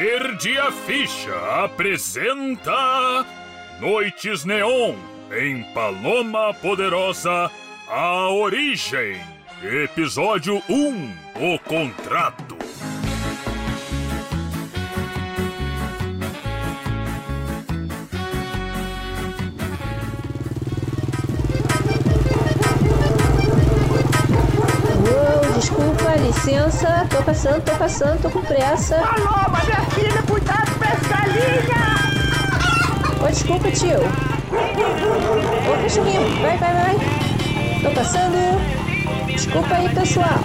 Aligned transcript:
Perdi 0.00 0.56
a 0.56 0.72
Ficha 0.72 1.62
apresenta 1.62 3.26
Noites 3.82 4.46
Neon 4.46 4.94
em 5.30 5.62
Paloma 5.74 6.54
Poderosa 6.54 7.50
A 7.86 8.30
Origem. 8.30 9.20
Episódio 9.62 10.62
1 10.70 11.14
O 11.54 11.58
Contrato. 11.58 12.69
Licença, 26.30 27.06
tô 27.10 27.22
passando, 27.22 27.60
tô 27.64 27.72
passando, 27.72 28.22
tô 28.22 28.30
com 28.30 28.40
pressa. 28.42 28.96
Paloma, 28.96 29.60
minha 29.64 29.82
filha, 29.90 30.22
cuidado 30.22 30.70
com 30.78 30.84
essa 30.84 31.08
galinha! 31.08 31.90
Ô, 33.20 33.26
desculpa, 33.26 33.70
tio. 33.72 33.98
Ô, 35.68 35.82
cachorrinho, 35.82 36.40
vai, 36.40 36.56
vai, 36.58 36.74
vai. 36.74 36.94
Tô 37.82 37.90
passando. 37.90 38.60
Desculpa 39.26 39.74
aí, 39.74 39.88
pessoal. 39.88 40.40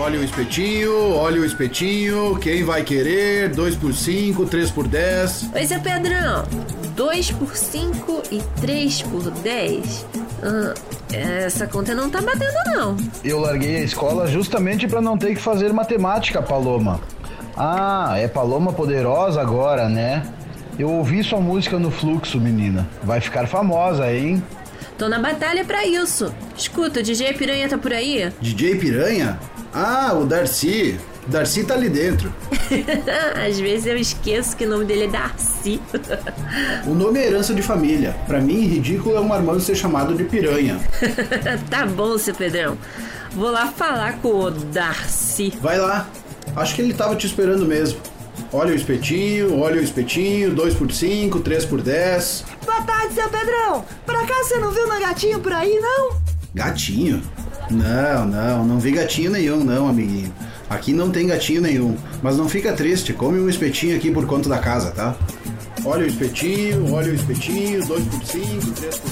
Olha 0.00 0.20
o 0.20 0.24
espetinho, 0.24 1.14
olha 1.14 1.40
o 1.40 1.44
espetinho. 1.44 2.38
Quem 2.40 2.64
vai 2.64 2.82
querer? 2.82 3.50
2 3.50 3.76
por 3.76 3.94
5, 3.94 4.46
3 4.46 4.70
por 4.70 4.88
10. 4.88 5.50
Oi, 5.54 5.66
seu 5.66 5.80
Pedrão. 5.80 6.44
2 6.98 7.30
por 7.30 7.56
5 7.56 8.22
e 8.32 8.42
3 8.60 9.02
por 9.02 9.30
10? 9.30 10.06
Ah, 10.42 10.74
essa 11.14 11.64
conta 11.68 11.94
não 11.94 12.10
tá 12.10 12.20
batendo, 12.20 12.56
não. 12.74 12.96
Eu 13.22 13.38
larguei 13.38 13.76
a 13.76 13.84
escola 13.84 14.26
justamente 14.26 14.88
para 14.88 15.00
não 15.00 15.16
ter 15.16 15.36
que 15.36 15.40
fazer 15.40 15.72
matemática, 15.72 16.42
Paloma. 16.42 17.00
Ah, 17.56 18.14
é 18.16 18.26
Paloma 18.26 18.72
Poderosa 18.72 19.40
agora, 19.40 19.88
né? 19.88 20.26
Eu 20.76 20.90
ouvi 20.90 21.22
sua 21.22 21.40
música 21.40 21.78
no 21.78 21.92
fluxo, 21.92 22.40
menina. 22.40 22.88
Vai 23.04 23.20
ficar 23.20 23.46
famosa, 23.46 24.12
hein? 24.12 24.42
Tô 24.98 25.08
na 25.08 25.20
batalha 25.20 25.64
pra 25.64 25.86
isso. 25.86 26.34
Escuta, 26.56 26.98
o 26.98 27.02
DJ 27.02 27.32
Piranha 27.34 27.68
tá 27.68 27.78
por 27.78 27.92
aí? 27.92 28.32
DJ 28.40 28.74
Piranha? 28.74 29.38
Ah, 29.72 30.14
o 30.14 30.24
Darcy. 30.24 30.98
Darcy 31.28 31.62
tá 31.62 31.74
ali 31.74 31.88
dentro. 31.88 32.34
Às 33.46 33.58
vezes 33.58 33.86
eu 33.86 33.96
esqueço 33.96 34.56
que 34.56 34.64
o 34.64 34.68
nome 34.68 34.84
dele 34.84 35.04
é 35.04 35.08
Darcy. 35.08 35.80
O 36.86 36.94
nome 36.94 37.18
é 37.18 37.26
herança 37.26 37.54
de 37.54 37.62
família. 37.62 38.16
Pra 38.26 38.40
mim, 38.40 38.66
ridículo 38.66 39.16
é 39.16 39.20
um 39.20 39.28
marmanjo 39.28 39.60
ser 39.60 39.76
chamado 39.76 40.14
de 40.14 40.24
piranha. 40.24 40.78
tá 41.70 41.86
bom, 41.86 42.16
seu 42.18 42.34
Pedrão. 42.34 42.76
Vou 43.32 43.50
lá 43.50 43.68
falar 43.68 44.18
com 44.20 44.28
o 44.28 44.50
Darcy. 44.50 45.52
Vai 45.60 45.78
lá. 45.78 46.08
Acho 46.56 46.74
que 46.74 46.82
ele 46.82 46.94
tava 46.94 47.14
te 47.14 47.26
esperando 47.26 47.66
mesmo. 47.66 48.00
Olha 48.52 48.72
o 48.72 48.74
espetinho, 48.74 49.58
olha 49.58 49.80
o 49.80 49.84
espetinho, 49.84 50.54
2 50.54 50.74
por 50.74 50.90
5, 50.90 51.40
3 51.40 51.64
por 51.66 51.82
10. 51.82 52.44
Boa 52.64 52.82
tarde, 52.82 53.14
seu 53.14 53.28
Pedrão! 53.28 53.84
Por 54.06 54.14
acaso 54.14 54.48
você 54.48 54.58
não 54.58 54.70
viu 54.70 54.88
meu 54.88 55.00
gatinho 55.00 55.40
por 55.40 55.52
aí, 55.52 55.78
não? 55.80 56.16
Gatinho? 56.54 57.22
Não, 57.70 58.24
não, 58.24 58.64
não 58.64 58.80
vi 58.80 58.92
gatinho 58.92 59.30
nenhum, 59.30 59.62
não, 59.62 59.88
amiguinho. 59.88 60.32
Aqui 60.70 60.92
não 60.92 61.10
tem 61.10 61.26
gatinho 61.26 61.60
nenhum. 61.60 61.96
Mas 62.22 62.36
não 62.36 62.48
fica 62.48 62.72
triste, 62.72 63.12
come 63.12 63.38
um 63.38 63.48
espetinho 63.48 63.96
aqui 63.96 64.10
por 64.10 64.26
conta 64.26 64.48
da 64.48 64.58
casa, 64.58 64.90
tá? 64.90 65.16
Olha 65.84 66.04
o 66.04 66.06
espetinho, 66.06 66.92
olha 66.92 67.12
o 67.12 67.14
espetinho, 67.14 67.86
2 67.86 68.04
por 68.06 68.24
5, 68.24 68.70
3 68.72 68.98
por 68.98 69.07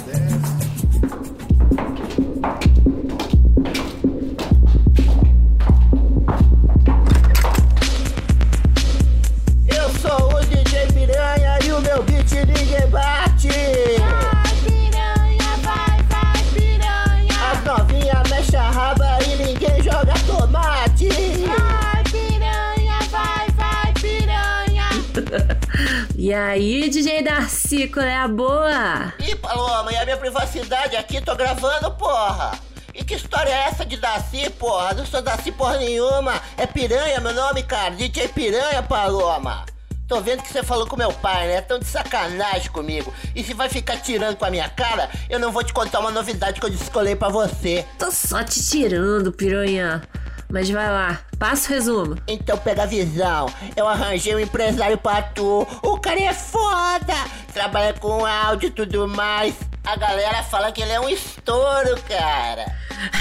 E 26.17 26.33
aí, 26.33 26.89
DJ 26.89 27.23
Darcy, 27.23 27.89
qual 27.89 28.05
é 28.05 28.17
a 28.17 28.29
boa? 28.29 29.13
Ih, 29.19 29.35
Paloma, 29.37 29.93
e 29.93 29.97
a 29.97 30.05
minha 30.05 30.17
privacidade 30.17 30.97
aqui? 30.97 31.21
Tô 31.21 31.35
gravando, 31.35 31.91
porra! 31.93 32.59
E 32.95 33.05
que 33.05 33.15
história 33.15 33.51
é 33.51 33.69
essa 33.69 33.85
de 33.85 33.99
Daci, 33.99 34.49
porra? 34.59 34.95
Não 34.95 35.05
sou 35.05 35.21
Daci 35.21 35.53
porra 35.53 35.79
nenhuma! 35.79 36.41
É 36.57 36.67
Piranha 36.67 37.21
meu 37.21 37.35
nome, 37.35 37.63
cara! 37.63 37.95
DJ 37.95 38.29
Piranha, 38.29 38.83
Paloma! 38.83 39.67
Tô 40.09 40.21
vendo 40.21 40.43
que 40.43 40.53
você 40.53 40.63
falou 40.63 40.87
com 40.87 40.97
meu 40.97 41.13
pai, 41.13 41.49
né? 41.49 41.61
Tão 41.61 41.81
de 41.81 41.85
sacanagem 41.85 42.71
comigo. 42.71 43.13
E 43.35 43.43
se 43.43 43.53
vai 43.53 43.69
ficar 43.69 43.97
tirando 43.97 44.37
com 44.37 44.45
a 44.45 44.51
minha 44.51 44.69
cara, 44.69 45.11
eu 45.29 45.41
não 45.41 45.51
vou 45.51 45.65
te 45.65 45.73
contar 45.73 45.99
uma 45.99 46.13
novidade 46.13 46.61
que 46.61 46.67
eu 46.67 46.71
descolei 46.71 47.17
pra 47.17 47.29
você. 47.29 47.85
Tô 47.99 48.11
só 48.13 48.45
te 48.45 48.65
tirando, 48.65 49.33
piranha. 49.33 50.03
Mas 50.49 50.71
vai 50.71 50.89
lá, 50.89 51.21
passa 51.39 51.69
o 51.69 51.75
resumo. 51.75 52.17
Então 52.27 52.57
pega 52.59 52.85
a 52.85 52.87
visão. 52.87 53.53
Eu 53.75 53.89
arranjei 53.89 54.35
um 54.35 54.41
empresário 54.41 54.97
pra 54.97 55.23
tu. 55.23 55.67
O 55.83 55.99
cara 55.99 56.21
é 56.21 56.35
foda. 56.35 57.15
Trabalha 57.53 57.93
com 57.95 58.25
áudio 58.25 58.69
e 58.69 58.71
tudo 58.71 59.09
mais. 59.09 59.55
A 59.85 59.97
galera 59.97 60.43
fala 60.43 60.73
que 60.73 60.83
ele 60.83 60.93
é 60.93 61.01
um 61.01 61.09
estouro, 61.09 61.97
cara. 62.09 62.67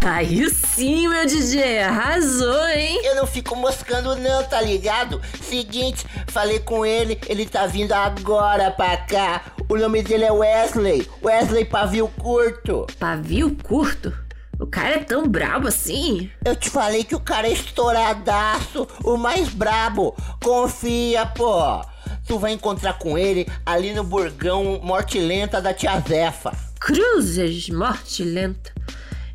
Aí 0.03 0.49
sim, 0.49 1.07
meu 1.07 1.25
DJ, 1.25 1.79
arrasou, 1.79 2.67
hein? 2.69 3.01
Eu 3.03 3.15
não 3.15 3.27
fico 3.27 3.55
moscando 3.55 4.15
não, 4.15 4.43
tá 4.43 4.61
ligado? 4.61 5.21
Seguinte, 5.41 6.05
falei 6.27 6.59
com 6.59 6.85
ele, 6.85 7.19
ele 7.27 7.45
tá 7.45 7.67
vindo 7.67 7.91
agora 7.91 8.71
pra 8.71 8.97
cá. 8.97 9.41
O 9.67 9.75
nome 9.75 10.01
dele 10.01 10.25
é 10.25 10.31
Wesley. 10.31 11.09
Wesley 11.23 11.65
Pavio 11.65 12.07
Curto. 12.07 12.87
Pavio 12.99 13.55
curto? 13.63 14.24
O 14.65 14.67
cara 14.67 14.95
é 14.95 15.03
tão 15.03 15.27
brabo 15.27 15.67
assim? 15.67 16.27
Eu 16.43 16.55
te 16.55 16.71
falei 16.71 17.03
que 17.03 17.13
o 17.13 17.19
cara 17.19 17.47
é 17.47 17.51
estouradaço, 17.51 18.87
o 19.03 19.15
mais 19.15 19.49
brabo. 19.49 20.15
Confia, 20.43 21.23
pô. 21.23 21.85
Tu 22.27 22.39
vai 22.39 22.53
encontrar 22.53 22.97
com 22.97 23.15
ele 23.15 23.47
ali 23.63 23.93
no 23.93 24.03
burgão 24.03 24.79
Morte 24.81 25.19
Lenta 25.19 25.61
da 25.61 25.71
Tia 25.71 25.99
Zefa. 25.99 26.51
Cruzes, 26.79 27.69
morte 27.69 28.23
lenta. 28.23 28.74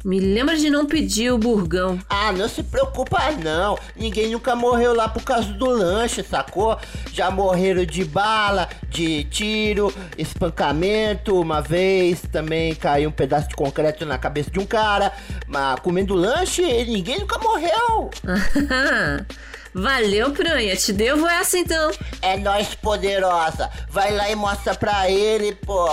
Me 0.02 0.18
lembra 0.18 0.56
de 0.56 0.70
não 0.70 0.86
pedir 0.86 1.30
o 1.30 1.36
burgão. 1.36 1.98
Ah, 2.08 2.32
não 2.32 2.48
se 2.48 2.62
preocupa 2.62 3.30
não. 3.32 3.78
Ninguém 3.94 4.30
nunca 4.30 4.56
morreu 4.56 4.94
lá 4.94 5.08
por 5.08 5.22
causa 5.22 5.52
do 5.52 5.66
lanche, 5.66 6.22
sacou? 6.22 6.78
Já 7.12 7.30
morreram 7.30 7.84
de 7.84 8.02
bala, 8.04 8.66
de 8.88 9.24
tiro, 9.24 9.92
espancamento. 10.16 11.38
Uma 11.38 11.60
vez 11.60 12.22
também 12.32 12.74
caiu 12.74 13.10
um 13.10 13.12
pedaço 13.12 13.48
de 13.48 13.54
concreto 13.54 14.06
na 14.06 14.16
cabeça 14.16 14.50
de 14.50 14.58
um 14.58 14.64
cara. 14.64 15.12
Mas 15.46 15.78
comendo 15.80 16.14
lanche, 16.14 16.62
ninguém 16.84 17.18
nunca 17.18 17.38
morreu. 17.38 18.10
Valeu, 19.74 20.32
piranha. 20.32 20.74
Te 20.76 20.92
devo 20.94 21.26
essa 21.28 21.58
então. 21.58 21.90
É 22.22 22.38
nós 22.38 22.74
poderosa. 22.74 23.70
Vai 23.88 24.12
lá 24.12 24.30
e 24.30 24.34
mostra 24.34 24.74
pra 24.74 25.10
ele, 25.10 25.54
pô. 25.54 25.86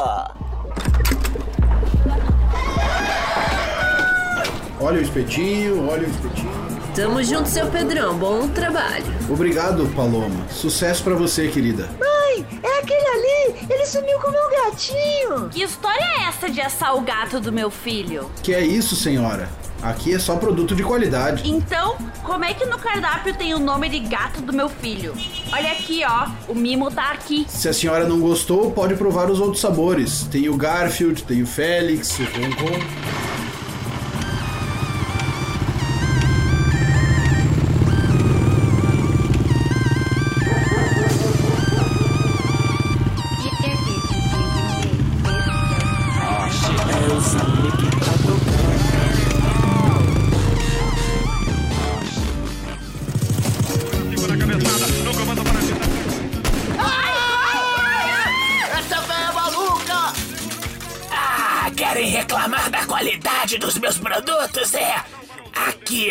Olha 4.87 4.99
o 4.99 5.01
espetinho, 5.01 5.85
olha 5.89 6.07
o 6.07 6.09
espetinho. 6.09 6.49
Tamo 6.95 7.21
junto, 7.21 7.49
seu 7.49 7.67
Pedrão. 7.67 8.17
Bom 8.17 8.47
trabalho. 8.47 9.03
Obrigado, 9.29 9.85
Paloma. 9.93 10.47
Sucesso 10.49 11.03
pra 11.03 11.13
você, 11.13 11.49
querida. 11.49 11.89
Mãe, 11.99 12.45
é 12.63 12.79
aquele 12.79 13.05
ali. 13.05 13.67
Ele 13.69 13.85
sumiu 13.85 14.17
com 14.19 14.29
o 14.29 14.31
meu 14.31 14.49
gatinho. 14.49 15.49
Que 15.49 15.63
história 15.63 16.01
é 16.01 16.29
essa 16.29 16.49
de 16.49 16.61
assar 16.61 16.95
o 16.95 17.01
gato 17.01 17.41
do 17.41 17.51
meu 17.51 17.69
filho? 17.69 18.31
Que 18.41 18.53
é 18.53 18.61
isso, 18.61 18.95
senhora? 18.95 19.49
Aqui 19.81 20.13
é 20.13 20.19
só 20.19 20.37
produto 20.37 20.73
de 20.73 20.83
qualidade. 20.83 21.43
Então, 21.45 21.97
como 22.23 22.45
é 22.45 22.53
que 22.53 22.65
no 22.65 22.77
cardápio 22.77 23.35
tem 23.35 23.53
o 23.53 23.59
nome 23.59 23.89
de 23.89 23.99
gato 23.99 24.41
do 24.41 24.53
meu 24.53 24.69
filho? 24.69 25.13
Olha 25.51 25.73
aqui, 25.73 26.01
ó. 26.07 26.29
O 26.47 26.55
mimo 26.55 26.89
tá 26.89 27.11
aqui. 27.11 27.45
Se 27.49 27.67
a 27.67 27.73
senhora 27.73 28.07
não 28.07 28.21
gostou, 28.21 28.71
pode 28.71 28.95
provar 28.95 29.29
os 29.29 29.41
outros 29.41 29.59
sabores. 29.59 30.23
Tem 30.31 30.47
o 30.47 30.55
Garfield, 30.55 31.23
tem 31.23 31.41
o 31.41 31.45
Félix, 31.45 32.17
o 32.19 32.25
Concon. 32.27 32.79
Essa 32.79 33.26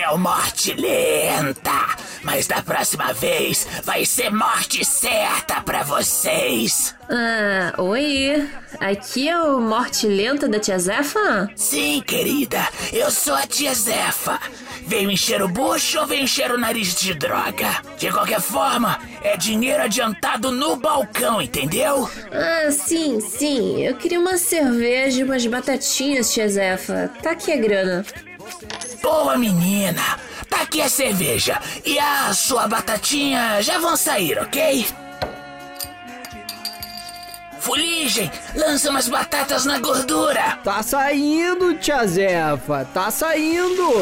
É 0.06 0.16
Morte 0.16 0.72
Lenta, 0.72 1.96
mas 2.22 2.46
da 2.46 2.62
próxima 2.62 3.12
vez 3.12 3.66
vai 3.82 4.04
ser 4.06 4.30
morte 4.30 4.84
certa 4.84 5.60
pra 5.60 5.82
vocês. 5.82 6.94
Ah, 7.10 7.74
oi. 7.82 8.48
Aqui 8.78 9.28
é 9.28 9.36
o 9.36 9.60
Morte 9.60 10.06
Lenta 10.06 10.48
da 10.48 10.60
Tia 10.60 10.78
Zefa? 10.78 11.50
Sim, 11.56 12.04
querida, 12.06 12.68
eu 12.92 13.10
sou 13.10 13.34
a 13.34 13.48
tia 13.48 13.74
Zefa. 13.74 14.38
Veio 14.86 15.10
encher 15.10 15.42
o 15.42 15.48
bucho 15.48 15.98
ou 15.98 16.06
veio 16.06 16.22
encher 16.22 16.52
o 16.52 16.58
nariz 16.58 16.94
de 16.94 17.12
droga? 17.12 17.82
De 17.98 18.10
qualquer 18.12 18.40
forma, 18.40 19.00
é 19.22 19.36
dinheiro 19.36 19.82
adiantado 19.82 20.52
no 20.52 20.76
balcão, 20.76 21.42
entendeu? 21.42 22.08
Ah, 22.30 22.70
sim, 22.70 23.18
sim. 23.20 23.82
Eu 23.82 23.96
queria 23.96 24.20
uma 24.20 24.38
cerveja 24.38 25.20
e 25.20 25.24
umas 25.24 25.44
batatinhas, 25.44 26.32
Tia 26.32 26.48
Zefa. 26.48 27.10
Tá 27.20 27.32
aqui 27.32 27.52
a 27.52 27.56
grana. 27.56 28.06
Boa 29.06 29.38
menina, 29.38 30.02
tá 30.50 30.62
aqui 30.62 30.82
a 30.82 30.88
cerveja 30.88 31.62
e 31.84 31.96
a 31.96 32.34
sua 32.34 32.66
batatinha 32.66 33.62
já 33.62 33.78
vão 33.78 33.96
sair, 33.96 34.36
ok? 34.36 34.84
Fuligem, 37.60 38.28
lança 38.56 38.90
umas 38.90 39.08
batatas 39.08 39.64
na 39.64 39.78
gordura. 39.78 40.58
Tá 40.64 40.82
saindo, 40.82 41.74
tia 41.74 42.04
Zefa, 42.04 42.84
tá 42.92 43.08
saindo. 43.08 43.92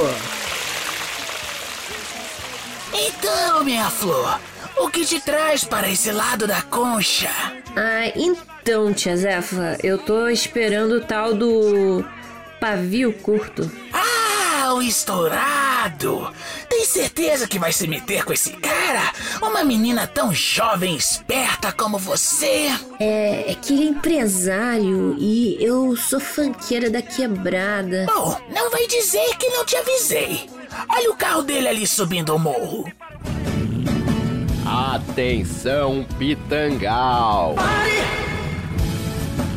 Então, 2.94 3.62
minha 3.62 3.90
flor, 3.90 4.40
o 4.78 4.88
que 4.88 5.04
te 5.04 5.20
traz 5.20 5.64
para 5.64 5.90
esse 5.90 6.10
lado 6.10 6.46
da 6.46 6.62
concha? 6.62 7.30
Ah, 7.76 8.10
então, 8.16 8.94
Tia 8.94 9.14
Zefa, 9.18 9.76
eu 9.82 9.98
tô 9.98 10.28
esperando 10.30 10.92
o 10.92 11.04
tal 11.04 11.34
do 11.34 12.02
pavio 12.58 13.12
curto. 13.12 13.83
Estourado! 14.82 16.32
Tem 16.68 16.84
certeza 16.84 17.46
que 17.46 17.58
vai 17.58 17.72
se 17.72 17.86
meter 17.86 18.24
com 18.24 18.32
esse 18.32 18.50
cara? 18.52 19.12
Uma 19.42 19.64
menina 19.64 20.06
tão 20.06 20.32
jovem 20.32 20.94
e 20.94 20.98
esperta 20.98 21.72
como 21.72 21.98
você? 21.98 22.68
É, 23.00 23.52
é 23.52 23.54
que 23.54 23.72
ele 23.72 23.84
é 23.84 23.90
empresário 23.90 25.16
e 25.18 25.56
eu 25.60 25.96
sou 25.96 26.20
fanqueira 26.20 26.90
da 26.90 27.02
quebrada. 27.02 28.06
Bom, 28.06 28.36
não 28.54 28.70
vai 28.70 28.86
dizer 28.86 29.36
que 29.36 29.48
não 29.50 29.64
te 29.64 29.76
avisei. 29.76 30.48
Olha 30.88 31.10
o 31.10 31.16
carro 31.16 31.42
dele 31.42 31.68
ali 31.68 31.86
subindo 31.86 32.34
o 32.34 32.38
morro. 32.38 32.84
Atenção, 34.66 36.06
Pitangal! 36.18 37.54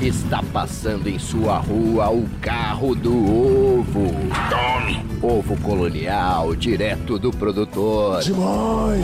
Está 0.01 0.43
passando 0.53 1.07
em 1.09 1.17
sua 1.17 1.57
rua 1.57 2.11
o 2.11 2.29
carro 2.39 2.93
do 2.93 3.11
ovo. 3.11 4.13
Tome! 4.47 5.03
Ovo 5.23 5.59
colonial, 5.61 6.55
direto 6.55 7.17
do 7.17 7.31
produtor. 7.31 8.21
Demais! 8.21 9.01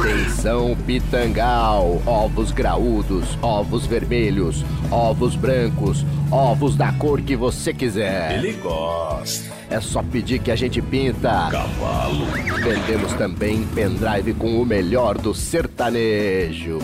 Atenção, 0.00 0.74
Pitangal! 0.86 2.00
Ovos 2.06 2.52
graúdos, 2.52 3.36
ovos 3.42 3.84
vermelhos, 3.84 4.64
ovos 4.90 5.36
brancos, 5.36 6.06
ovos 6.30 6.74
da 6.74 6.90
cor 6.92 7.20
que 7.20 7.36
você 7.36 7.74
quiser. 7.74 8.38
Ele 8.38 8.54
gosta. 8.54 9.59
É 9.70 9.80
só 9.80 10.02
pedir 10.02 10.40
que 10.40 10.50
a 10.50 10.56
gente 10.56 10.82
pinta. 10.82 11.48
Cavalo. 11.48 12.26
Vendemos 12.60 13.12
também 13.12 13.64
pendrive 13.72 14.34
com 14.34 14.60
o 14.60 14.66
melhor 14.66 15.16
do 15.16 15.32
sertanejo. 15.32 16.80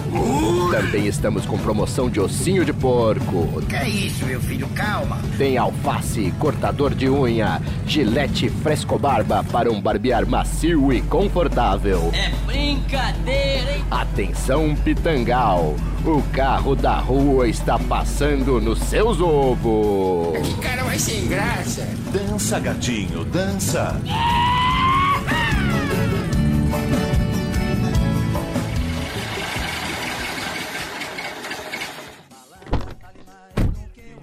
Também 0.70 1.08
estamos 1.08 1.44
com 1.44 1.58
promoção 1.58 2.08
de 2.08 2.20
ossinho 2.20 2.64
de 2.64 2.72
porco. 2.72 3.60
Que 3.68 3.74
é 3.74 3.88
isso, 3.88 4.24
meu 4.24 4.40
filho? 4.40 4.68
Calma. 4.68 5.18
Tem 5.36 5.58
alface, 5.58 6.32
cortador 6.38 6.94
de 6.94 7.10
unha, 7.10 7.60
gilete 7.86 8.48
fresco 8.48 8.96
barba 8.96 9.42
para 9.42 9.70
um 9.70 9.80
barbear 9.80 10.24
macio 10.24 10.92
e 10.92 11.02
confortável. 11.02 12.12
É 12.14 12.30
brincadeira, 12.46 13.76
hein? 13.76 13.84
Atenção, 13.90 14.76
Pitangal. 14.76 15.74
O 16.06 16.22
carro 16.32 16.76
da 16.76 17.00
rua 17.00 17.48
está 17.48 17.76
passando 17.80 18.60
nos 18.60 18.78
seus 18.78 19.20
ovos. 19.20 20.38
Cara, 20.62 20.84
vai 20.84 20.96
sem 21.00 21.26
graça. 21.26 21.84
Dança, 22.12 22.60
gatinho, 22.60 23.24
dança. 23.24 24.00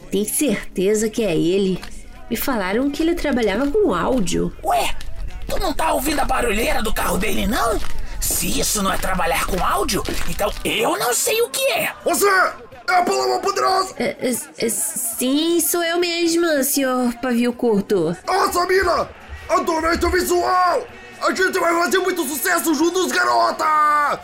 Tem 0.09 0.23
certeza 0.23 1.09
que 1.09 1.21
é 1.21 1.35
ele? 1.35 1.77
Me 2.29 2.37
falaram 2.37 2.89
que 2.89 3.03
ele 3.03 3.13
trabalhava 3.13 3.69
com 3.69 3.93
áudio. 3.93 4.53
Ué, 4.63 4.95
tu 5.45 5.59
não 5.59 5.73
tá 5.73 5.91
ouvindo 5.91 6.21
a 6.21 6.25
barulheira 6.25 6.81
do 6.81 6.93
carro 6.93 7.17
dele, 7.17 7.45
não? 7.45 7.77
Se 8.43 8.59
isso 8.59 8.83
não 8.83 8.91
é 8.91 8.97
trabalhar 8.97 9.45
com 9.45 9.63
áudio, 9.63 10.03
então 10.29 10.51
eu 10.65 10.99
não 10.99 11.13
sei 11.13 11.41
o 11.43 11.47
que 11.47 11.65
é. 11.71 11.93
Você 12.03 12.27
é 12.27 12.93
a 12.93 13.01
Paloma 13.01 13.39
Poderosa! 13.39 13.95
É, 13.97 14.17
é, 14.19 14.29
é, 14.57 14.69
sim, 14.69 15.61
sou 15.61 15.81
eu 15.81 15.97
mesma, 15.97 16.61
senhor 16.61 17.13
pavio 17.21 17.53
curto. 17.53 18.13
Nossa, 18.27 18.65
mina! 18.65 19.09
Adorei 19.47 19.97
teu 19.97 20.09
visual! 20.09 20.85
A 21.21 21.33
gente 21.33 21.57
vai 21.57 21.73
fazer 21.73 21.99
muito 21.99 22.27
sucesso 22.27 22.75
juntos, 22.75 23.13
garota! 23.13 24.19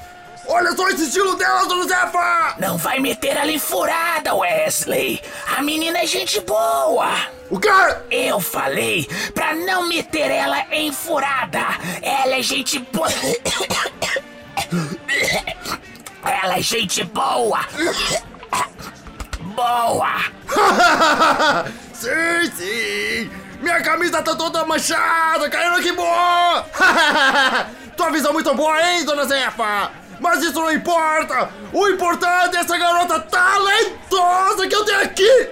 Olha 0.47 0.73
só 0.73 0.89
esse 0.89 1.03
estilo 1.03 1.35
dela, 1.35 1.65
Dona 1.65 1.87
Zefa! 1.87 2.55
Não 2.59 2.77
vai 2.77 2.99
meter 2.99 3.37
ela 3.37 3.49
em 3.49 3.59
furada, 3.59 4.35
Wesley. 4.35 5.21
A 5.55 5.61
menina 5.61 5.99
é 5.99 6.05
gente 6.05 6.41
boa. 6.41 7.15
O 7.49 7.57
quê? 7.57 7.69
Eu 8.11 8.41
falei 8.41 9.07
pra 9.33 9.55
não 9.55 9.87
meter 9.87 10.29
ela 10.29 10.65
em 10.71 10.91
furada. 10.91 11.61
Ela 12.01 12.35
é 12.35 12.41
gente 12.41 12.79
boa. 12.79 13.07
Ela 16.23 16.57
é 16.57 16.61
gente 16.61 17.03
boa. 17.05 17.59
Boa. 19.55 20.15
sim, 21.93 22.51
sim! 22.55 23.31
Minha 23.61 23.81
camisa 23.81 24.21
tá 24.21 24.35
toda 24.35 24.65
manchada, 24.65 25.49
caindo 25.49 25.81
que 25.81 25.91
boa! 25.91 26.65
Tua 27.97 28.11
visão 28.11 28.31
muito 28.31 28.53
boa, 28.53 28.81
hein, 28.81 29.03
Dona 29.03 29.25
Zefa? 29.25 29.91
Mas 30.19 30.43
isso 30.43 30.59
não 30.59 30.71
importa! 30.71 31.49
O 31.73 31.87
importante 31.89 32.55
é 32.55 32.59
essa 32.59 32.77
garota 32.77 33.19
talentosa 33.19 34.67
que 34.67 34.75
eu 34.75 34.85
tenho 34.85 35.01
aqui! 35.01 35.49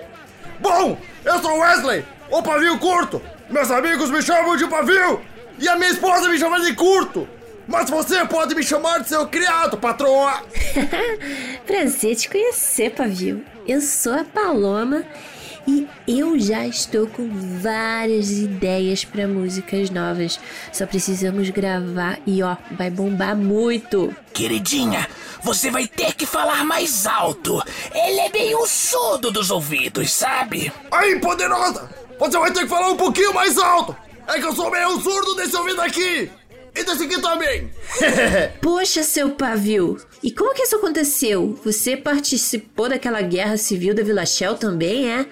Bom, 0.59 0.97
eu 1.25 1.41
sou 1.41 1.59
Wesley, 1.59 2.05
o 2.29 2.41
pavio 2.41 2.77
curto. 2.79 3.21
Meus 3.49 3.69
amigos 3.71 4.09
me 4.09 4.21
chamam 4.21 4.55
de 4.55 4.67
pavio 4.67 5.21
e 5.59 5.67
a 5.67 5.75
minha 5.75 5.89
esposa 5.89 6.29
me 6.29 6.37
chama 6.37 6.59
de 6.61 6.73
curto. 6.73 7.27
Mas 7.67 7.89
você 7.89 8.25
pode 8.25 8.55
me 8.55 8.63
chamar 8.63 8.99
de 8.99 9.09
seu 9.09 9.27
criado, 9.27 9.77
patroa. 9.77 10.41
Prazer 11.67 12.15
te 12.15 12.29
conhecer, 12.29 12.91
pavio. 12.91 13.43
Eu 13.67 13.81
sou 13.81 14.13
a 14.13 14.23
Paloma 14.23 15.03
e 15.67 15.85
eu 16.07 16.39
já 16.39 16.65
estou 16.65 17.07
com 17.07 17.29
várias 17.61 18.31
ideias 18.31 19.03
para 19.03 19.27
músicas 19.27 19.89
novas. 19.89 20.39
Só 20.71 20.87
precisamos 20.87 21.49
gravar 21.49 22.19
e 22.25 22.41
ó, 22.41 22.55
vai 22.71 22.89
bombar 22.89 23.35
muito. 23.35 24.15
Queridinha, 24.33 25.05
você 25.43 25.69
vai 25.69 25.85
ter 25.87 26.15
que 26.15 26.25
falar 26.25 26.63
mais 26.63 27.05
alto. 27.05 27.61
Ele 27.93 28.19
é 28.21 28.29
meio 28.29 28.65
surdo 28.65 29.29
dos 29.29 29.51
ouvidos, 29.51 30.09
sabe? 30.13 30.71
Aí, 30.89 31.19
poderosa, 31.19 31.89
você 32.17 32.39
vai 32.39 32.51
ter 32.53 32.61
que 32.61 32.69
falar 32.69 32.91
um 32.91 32.97
pouquinho 32.97 33.33
mais 33.33 33.57
alto. 33.57 33.93
É 34.25 34.39
que 34.39 34.45
eu 34.45 34.55
sou 34.55 34.71
meio 34.71 35.01
surdo 35.01 35.35
desse 35.35 35.55
ouvido 35.57 35.81
aqui. 35.81 36.31
E 36.77 36.83
desse 36.83 37.05
aqui 37.05 37.19
também. 37.19 37.71
Poxa, 38.61 39.01
seu 39.01 39.31
pavio! 39.31 39.99
E 40.21 40.31
como 40.31 40.53
que 40.53 40.61
isso 40.61 40.75
aconteceu? 40.75 41.59
Você 41.65 41.97
participou 41.97 42.87
daquela 42.87 43.21
guerra 43.23 43.57
civil 43.57 43.95
da 43.95 44.03
Vila 44.03 44.25
Shell 44.27 44.55
também, 44.55 45.11
é? 45.11 45.25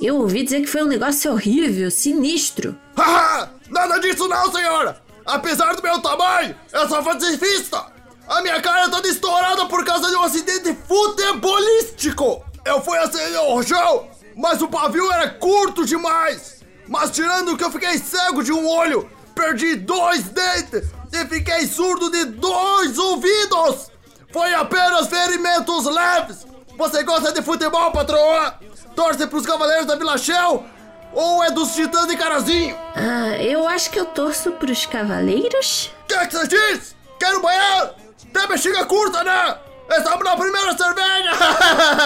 Eu 0.00 0.16
ouvi 0.16 0.44
dizer 0.44 0.60
que 0.60 0.68
foi 0.68 0.84
um 0.84 0.88
negócio 0.88 1.32
horrível, 1.32 1.90
sinistro. 1.90 2.78
Haha! 2.96 3.50
Nada 3.70 3.98
disso 3.98 4.28
não, 4.28 4.52
senhora! 4.52 5.02
Apesar 5.26 5.74
do 5.74 5.82
meu 5.82 6.00
tamanho, 6.00 6.54
eu 6.72 6.88
sou 6.88 7.02
pacifista! 7.02 7.86
A 8.28 8.40
minha 8.40 8.60
cara 8.60 8.86
é 8.86 8.88
toda 8.88 9.08
estourada 9.08 9.66
por 9.66 9.84
causa 9.84 10.08
de 10.08 10.14
um 10.14 10.22
acidente 10.22 10.76
futebolístico! 10.86 12.44
Eu 12.64 12.80
fui 12.82 12.96
acender 12.98 13.40
o 13.40 13.54
rojão, 13.54 14.08
mas 14.36 14.62
o 14.62 14.68
pavio 14.68 15.10
era 15.10 15.28
curto 15.28 15.84
demais! 15.84 16.62
Mas 16.86 17.10
tirando 17.10 17.56
que 17.56 17.64
eu 17.64 17.70
fiquei 17.70 17.98
cego 17.98 18.42
de 18.42 18.52
um 18.52 18.68
olho, 18.68 19.10
perdi 19.34 19.76
dois 19.76 20.24
dentes 20.24 20.88
e 21.12 21.26
fiquei 21.26 21.66
surdo 21.66 22.10
de 22.10 22.24
dois 22.26 22.98
ouvidos! 22.98 23.90
Foi 24.32 24.52
apenas 24.54 25.06
ferimentos 25.08 25.84
leves! 25.84 26.46
Você 26.76 27.02
gosta 27.04 27.32
de 27.32 27.42
futebol, 27.42 27.92
patroa? 27.92 28.58
Torce 28.96 29.26
pros 29.26 29.46
Cavaleiros 29.46 29.86
da 29.86 29.96
Vila 29.96 30.18
Shell? 30.18 30.64
Ou 31.12 31.44
é 31.44 31.50
dos 31.50 31.72
Titãs 31.74 32.08
de 32.08 32.16
Carazinho? 32.16 32.76
Ah, 32.96 33.36
eu 33.40 33.68
acho 33.68 33.90
que 33.90 34.00
eu 34.00 34.06
torço 34.06 34.50
pros 34.52 34.84
cavaleiros. 34.84 35.92
Que, 36.08 36.14
é 36.14 36.26
que 36.26 36.36
você 36.36 36.48
diz? 36.48 36.96
Quero 37.20 37.40
banheiro? 37.40 37.90
Tem 38.32 38.48
bexiga 38.48 38.84
curta, 38.84 39.22
né? 39.22 39.56
Estamos 39.90 40.24
na 40.24 40.36
primeira 40.36 40.76
cerveja! 40.76 41.30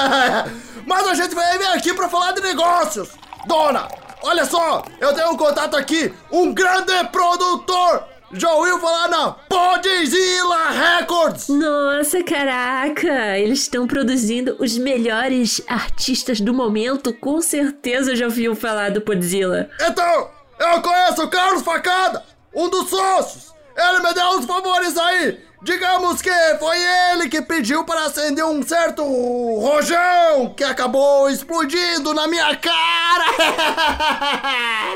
Mas 0.87 1.07
a 1.09 1.15
gente 1.15 1.35
vir 1.35 1.67
aqui 1.69 1.95
pra 1.95 2.09
falar 2.09 2.33
de 2.33 2.43
negócios! 2.43 3.09
Dona, 3.47 3.89
olha 4.23 4.45
só, 4.45 4.85
eu 5.01 5.13
tenho 5.15 5.31
um 5.31 5.37
contato 5.37 5.77
aqui, 5.77 6.13
um 6.31 6.53
grande 6.53 6.93
produtor. 7.11 8.05
Já 8.33 8.53
ouviu 8.53 8.79
falar 8.79 9.09
na 9.09 9.31
Podzilla 9.31 10.71
Records? 10.71 11.49
Nossa, 11.49 12.23
caraca! 12.23 13.39
Eles 13.39 13.61
estão 13.61 13.87
produzindo 13.87 14.55
os 14.59 14.77
melhores 14.77 15.63
artistas 15.67 16.39
do 16.39 16.53
momento. 16.53 17.15
Com 17.15 17.41
certeza 17.41 18.15
já 18.15 18.27
ouviu 18.27 18.55
falar 18.55 18.91
do 18.91 19.01
Podzilla. 19.01 19.71
Então, 19.81 20.29
eu 20.61 20.83
conheço 20.83 21.25
o 21.25 21.29
Carlos 21.31 21.63
Facada, 21.63 22.23
um 22.55 22.69
dos 22.69 22.91
sócios. 22.91 23.55
Ele 23.75 24.01
me 24.01 24.13
deu 24.13 24.29
uns 24.31 24.45
favores 24.45 24.99
aí. 24.99 25.41
Digamos 25.61 26.23
que 26.23 26.31
foi 26.61 26.79
ele 27.13 27.29
que 27.29 27.43
pediu 27.43 27.85
para 27.85 28.05
acender 28.05 28.45
um 28.45 28.63
certo 28.63 29.03
rojão 29.03 30.55
que 30.57 30.63
acabou 30.63 31.29
explodindo 31.29 32.15
na 32.15 32.29
minha 32.29 32.55
cara. 32.57 33.25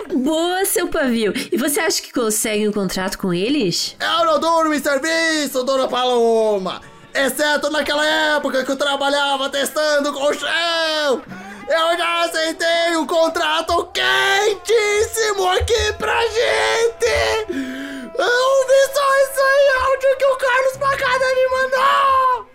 Boa, 0.15 0.65
seu 0.65 0.87
pavio. 0.87 1.33
E 1.51 1.57
você 1.57 1.81
acha 1.81 2.01
que 2.01 2.13
consegue 2.13 2.69
um 2.69 2.73
contrato 2.73 3.19
com 3.19 3.35
eles? 3.35 3.97
Eu 3.99 4.25
não 4.25 4.39
durmo 4.39 4.73
em 4.73 4.81
serviço, 4.81 5.65
dona 5.65 5.89
Paloma. 5.89 6.81
Exceto 7.13 7.69
naquela 7.71 8.07
época 8.07 8.65
que 8.65 8.71
eu 8.71 8.77
trabalhava 8.77 9.51
testando 9.51 10.13
colchão. 10.13 11.23
Eu 11.69 11.97
já 11.99 12.25
aceitei 12.25 12.97
um 12.97 13.07
contrato 13.07 13.89
quentíssimo 13.93 15.49
aqui 15.49 15.93
pra 15.99 16.21
gente. 16.23 17.93
Eu 18.15 18.27
ouvi 18.27 18.93
só 18.93 19.17
isso 19.25 19.41
aí, 19.41 19.69
áudio 19.85 20.19
que 20.19 20.25
o 20.25 20.37
Carlos 20.37 20.77
Pacada 20.77 21.25
me 21.35 21.49
mandou. 21.49 22.47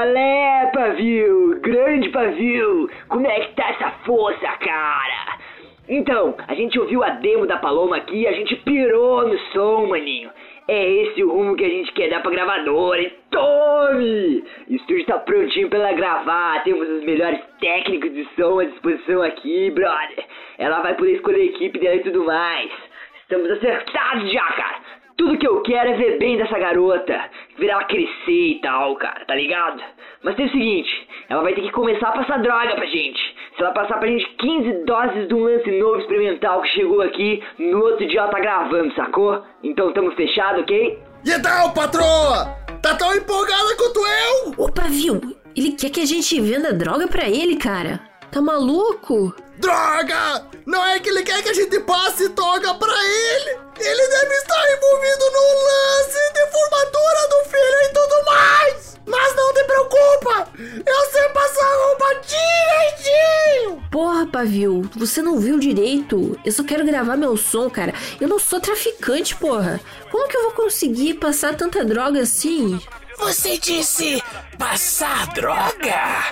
Qual 0.00 0.16
é, 0.16 0.70
pavio? 0.72 1.60
Grande 1.60 2.08
pavio! 2.08 2.88
Como 3.06 3.26
é 3.26 3.40
que 3.40 3.54
tá 3.54 3.68
essa 3.68 3.90
força, 4.06 4.46
cara? 4.46 5.38
Então, 5.86 6.34
a 6.48 6.54
gente 6.54 6.80
ouviu 6.80 7.04
a 7.04 7.10
demo 7.10 7.46
da 7.46 7.58
Paloma 7.58 7.98
aqui 7.98 8.22
e 8.22 8.26
a 8.26 8.32
gente 8.32 8.56
pirou 8.56 9.28
no 9.28 9.38
som, 9.52 9.88
maninho. 9.88 10.30
É 10.66 10.90
esse 10.90 11.22
o 11.22 11.30
rumo 11.30 11.54
que 11.54 11.66
a 11.66 11.68
gente 11.68 11.92
quer 11.92 12.08
dar 12.08 12.22
pra 12.22 12.30
gravadora, 12.30 13.02
hein? 13.02 13.12
Tome! 13.30 14.42
O 14.70 14.74
estúdio 14.74 15.04
tá 15.04 15.18
prontinho 15.18 15.68
pra 15.68 15.80
ela 15.80 15.92
gravar, 15.92 16.64
temos 16.64 16.88
os 16.88 17.04
melhores 17.04 17.38
técnicos 17.60 18.10
de 18.14 18.26
som 18.36 18.58
à 18.58 18.64
disposição 18.64 19.20
aqui, 19.20 19.70
brother. 19.70 20.24
Ela 20.56 20.80
vai 20.80 20.94
poder 20.94 21.16
escolher 21.16 21.42
a 21.42 21.44
equipe 21.44 21.78
dela 21.78 21.96
e 21.96 22.04
tudo 22.04 22.24
mais. 22.24 22.72
Estamos 23.20 23.50
acertados 23.50 24.32
já, 24.32 24.44
cara. 24.44 24.76
Tudo 25.20 25.36
que 25.36 25.46
eu 25.46 25.60
quero 25.60 25.90
é 25.90 25.96
ver 25.98 26.18
bem 26.18 26.38
dessa 26.38 26.58
garota, 26.58 27.12
ver 27.58 27.68
ela 27.68 27.84
crescer 27.84 28.52
e 28.52 28.60
tal, 28.62 28.96
cara, 28.96 29.22
tá 29.26 29.34
ligado? 29.34 29.78
Mas 30.22 30.34
tem 30.34 30.46
o 30.46 30.50
seguinte, 30.50 31.08
ela 31.28 31.42
vai 31.42 31.54
ter 31.54 31.60
que 31.60 31.70
começar 31.72 32.08
a 32.08 32.12
passar 32.12 32.38
droga 32.38 32.74
pra 32.74 32.86
gente. 32.86 33.20
Se 33.54 33.62
ela 33.62 33.70
passar 33.74 33.98
pra 33.98 34.08
gente 34.08 34.26
15 34.38 34.84
doses 34.86 35.28
de 35.28 35.34
um 35.34 35.44
lance 35.44 35.70
novo 35.72 36.00
experimental 36.00 36.62
que 36.62 36.68
chegou 36.68 37.02
aqui, 37.02 37.42
no 37.58 37.84
outro 37.84 38.08
dia 38.08 38.20
ela 38.20 38.30
tá 38.30 38.40
gravando, 38.40 38.94
sacou? 38.94 39.44
Então 39.62 39.92
tamo 39.92 40.10
fechado, 40.12 40.62
ok? 40.62 40.98
E 41.26 41.30
então, 41.30 41.70
patroa? 41.74 42.56
Tá 42.80 42.96
tão 42.96 43.14
empolgada 43.14 43.76
quanto 43.76 44.00
eu? 44.00 44.64
Ô, 44.64 44.72
pavio, 44.72 45.20
ele 45.54 45.72
quer 45.72 45.90
que 45.90 46.00
a 46.00 46.06
gente 46.06 46.40
venda 46.40 46.72
droga 46.72 47.06
pra 47.06 47.28
ele, 47.28 47.56
cara. 47.56 48.09
Tá 48.30 48.40
maluco? 48.40 49.34
Droga! 49.58 50.46
Não 50.64 50.86
é 50.86 51.00
que 51.00 51.08
ele 51.08 51.22
quer 51.22 51.42
que 51.42 51.48
a 51.48 51.54
gente 51.54 51.80
passe 51.80 52.28
droga 52.28 52.74
pra 52.74 52.92
ele! 52.92 53.58
Ele 53.78 54.08
deve 54.08 54.34
estar 54.36 54.72
envolvido 54.72 55.24
num 55.32 55.54
lance 55.64 56.32
de 56.32 56.46
formatura 56.52 57.28
do 57.28 57.50
filho 57.50 57.80
e 57.82 57.88
tudo 57.92 58.24
mais! 58.26 59.00
Mas 59.06 59.34
não 59.34 59.52
te 59.52 59.64
preocupa! 59.64 60.48
Eu 60.86 61.10
sei 61.10 61.28
passar 61.30 61.76
roupa 61.86 62.20
direitinho! 62.26 63.82
Porra, 63.90 64.26
pavio, 64.26 64.88
você 64.94 65.20
não 65.20 65.40
viu 65.40 65.58
direito. 65.58 66.38
Eu 66.44 66.52
só 66.52 66.62
quero 66.62 66.84
gravar 66.86 67.16
meu 67.16 67.36
som, 67.36 67.68
cara. 67.68 67.92
Eu 68.20 68.28
não 68.28 68.38
sou 68.38 68.60
traficante, 68.60 69.34
porra. 69.34 69.80
Como 70.10 70.28
que 70.28 70.36
eu 70.36 70.42
vou 70.42 70.52
conseguir 70.52 71.14
passar 71.14 71.56
tanta 71.56 71.84
droga 71.84 72.20
assim? 72.20 72.80
Você 73.18 73.58
disse 73.58 74.22
passar 74.56 75.26
droga? 75.34 76.24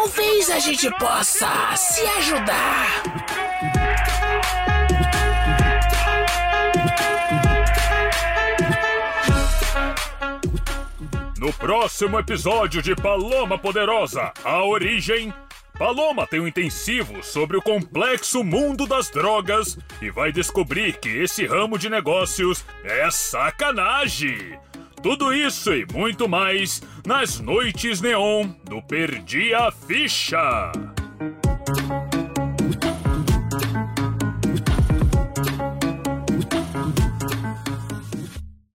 Talvez 0.00 0.48
a 0.48 0.60
gente 0.60 0.88
possa 0.92 1.74
se 1.74 2.02
ajudar. 2.02 3.02
No 11.36 11.52
próximo 11.52 12.16
episódio 12.16 12.80
de 12.80 12.94
Paloma 12.94 13.58
Poderosa, 13.58 14.32
a 14.44 14.62
origem. 14.62 15.34
Paloma 15.76 16.28
tem 16.28 16.38
um 16.38 16.46
intensivo 16.46 17.20
sobre 17.20 17.56
o 17.56 17.62
complexo 17.62 18.44
mundo 18.44 18.86
das 18.86 19.10
drogas 19.10 19.76
e 20.00 20.10
vai 20.10 20.30
descobrir 20.30 20.96
que 20.98 21.08
esse 21.08 21.44
ramo 21.44 21.76
de 21.76 21.90
negócios 21.90 22.64
é 22.84 23.10
sacanagem. 23.10 24.60
Tudo 25.02 25.32
isso 25.32 25.72
e 25.72 25.86
muito 25.92 26.28
mais 26.28 26.82
nas 27.06 27.38
noites 27.38 28.00
neon 28.00 28.48
do 28.64 28.82
Perdi 28.82 29.54
a 29.54 29.70
Ficha. 29.70 30.72